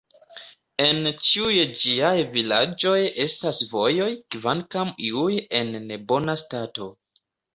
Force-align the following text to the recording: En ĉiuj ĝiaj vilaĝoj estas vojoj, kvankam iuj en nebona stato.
En 0.83 1.09
ĉiuj 1.31 1.57
ĝiaj 1.81 2.13
vilaĝoj 2.37 2.95
estas 3.27 3.59
vojoj, 3.75 4.09
kvankam 4.35 4.93
iuj 5.09 5.29
en 5.63 5.71
nebona 5.91 6.39
stato. 6.45 6.91